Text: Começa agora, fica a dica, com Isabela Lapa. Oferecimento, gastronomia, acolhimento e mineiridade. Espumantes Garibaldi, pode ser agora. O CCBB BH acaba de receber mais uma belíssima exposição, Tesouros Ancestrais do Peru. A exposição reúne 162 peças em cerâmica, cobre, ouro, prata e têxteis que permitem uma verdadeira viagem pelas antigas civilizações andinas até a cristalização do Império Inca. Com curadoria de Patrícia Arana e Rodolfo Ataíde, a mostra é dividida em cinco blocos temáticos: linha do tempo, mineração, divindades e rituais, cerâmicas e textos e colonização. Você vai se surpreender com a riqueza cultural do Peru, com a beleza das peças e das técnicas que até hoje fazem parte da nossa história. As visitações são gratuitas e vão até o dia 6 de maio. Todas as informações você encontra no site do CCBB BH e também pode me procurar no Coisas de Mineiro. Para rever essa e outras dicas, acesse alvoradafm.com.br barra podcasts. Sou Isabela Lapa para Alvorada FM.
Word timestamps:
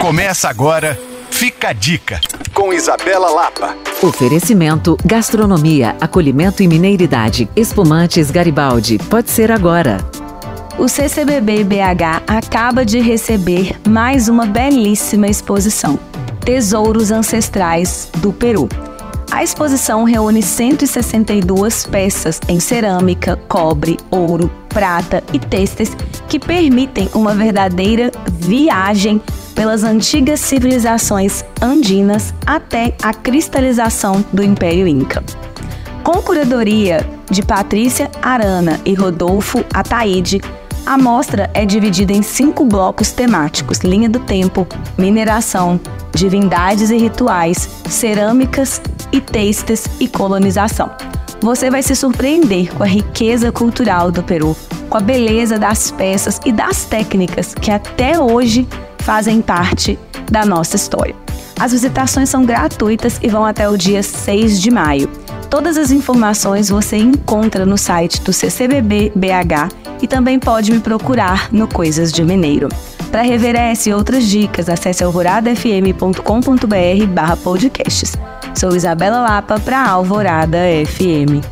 Começa 0.00 0.48
agora, 0.48 0.98
fica 1.30 1.68
a 1.68 1.72
dica, 1.74 2.22
com 2.54 2.72
Isabela 2.72 3.28
Lapa. 3.28 3.76
Oferecimento, 4.02 4.96
gastronomia, 5.04 5.94
acolhimento 6.00 6.62
e 6.62 6.68
mineiridade. 6.68 7.50
Espumantes 7.54 8.30
Garibaldi, 8.30 8.98
pode 9.10 9.28
ser 9.28 9.52
agora. 9.52 9.98
O 10.78 10.88
CCBB 10.88 11.64
BH 11.64 12.22
acaba 12.26 12.82
de 12.82 12.98
receber 12.98 13.78
mais 13.86 14.26
uma 14.26 14.46
belíssima 14.46 15.28
exposição, 15.28 15.98
Tesouros 16.42 17.10
Ancestrais 17.10 18.08
do 18.16 18.32
Peru. 18.32 18.70
A 19.30 19.44
exposição 19.44 20.04
reúne 20.04 20.42
162 20.42 21.86
peças 21.86 22.40
em 22.48 22.58
cerâmica, 22.58 23.38
cobre, 23.46 23.98
ouro, 24.10 24.50
prata 24.70 25.22
e 25.30 25.38
têxteis 25.38 25.94
que 26.26 26.38
permitem 26.38 27.10
uma 27.12 27.34
verdadeira 27.34 28.10
viagem 28.30 29.20
pelas 29.60 29.84
antigas 29.84 30.40
civilizações 30.40 31.44
andinas 31.60 32.32
até 32.46 32.94
a 33.02 33.12
cristalização 33.12 34.24
do 34.32 34.42
Império 34.42 34.88
Inca. 34.88 35.22
Com 36.02 36.22
curadoria 36.22 37.06
de 37.30 37.42
Patrícia 37.42 38.10
Arana 38.22 38.80
e 38.86 38.94
Rodolfo 38.94 39.62
Ataíde, 39.74 40.40
a 40.86 40.96
mostra 40.96 41.50
é 41.52 41.66
dividida 41.66 42.10
em 42.10 42.22
cinco 42.22 42.64
blocos 42.64 43.12
temáticos: 43.12 43.80
linha 43.80 44.08
do 44.08 44.20
tempo, 44.20 44.66
mineração, 44.96 45.78
divindades 46.14 46.88
e 46.88 46.96
rituais, 46.96 47.68
cerâmicas 47.86 48.80
e 49.12 49.20
textos 49.20 49.84
e 50.00 50.08
colonização. 50.08 50.90
Você 51.42 51.68
vai 51.68 51.82
se 51.82 51.94
surpreender 51.94 52.74
com 52.74 52.82
a 52.82 52.86
riqueza 52.86 53.52
cultural 53.52 54.10
do 54.10 54.22
Peru, 54.22 54.56
com 54.88 54.96
a 54.96 55.00
beleza 55.02 55.58
das 55.58 55.90
peças 55.90 56.40
e 56.46 56.50
das 56.50 56.86
técnicas 56.86 57.54
que 57.54 57.70
até 57.70 58.18
hoje 58.18 58.66
fazem 59.10 59.42
parte 59.42 59.98
da 60.30 60.46
nossa 60.46 60.76
história. 60.76 61.16
As 61.58 61.72
visitações 61.72 62.28
são 62.28 62.44
gratuitas 62.44 63.18
e 63.20 63.28
vão 63.28 63.44
até 63.44 63.68
o 63.68 63.76
dia 63.76 64.04
6 64.04 64.60
de 64.60 64.70
maio. 64.70 65.10
Todas 65.50 65.76
as 65.76 65.90
informações 65.90 66.68
você 66.68 66.96
encontra 66.96 67.66
no 67.66 67.76
site 67.76 68.20
do 68.20 68.32
CCBB 68.32 69.10
BH 69.16 69.74
e 70.00 70.06
também 70.06 70.38
pode 70.38 70.70
me 70.70 70.78
procurar 70.78 71.52
no 71.52 71.66
Coisas 71.66 72.12
de 72.12 72.22
Mineiro. 72.22 72.68
Para 73.10 73.22
rever 73.22 73.56
essa 73.56 73.88
e 73.88 73.92
outras 73.92 74.28
dicas, 74.28 74.68
acesse 74.68 75.02
alvoradafm.com.br 75.02 77.06
barra 77.12 77.36
podcasts. 77.36 78.16
Sou 78.54 78.76
Isabela 78.76 79.22
Lapa 79.22 79.58
para 79.58 79.88
Alvorada 79.88 80.58
FM. 80.86 81.44